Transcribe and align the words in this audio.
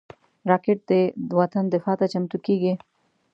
راکټ 0.49 0.79
د 1.29 1.31
وطن 1.39 1.63
دفاع 1.73 1.95
ته 1.99 2.05
چمتو 2.13 2.37
کېږي 2.45 2.73